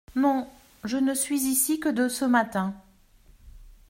Non… 0.15 0.47
je 0.83 0.97
ne 0.97 1.13
suis 1.13 1.41
ici 1.43 1.79
que 1.79 1.87
de 1.89 2.09
ce 2.09 2.25
matin… 2.25 2.73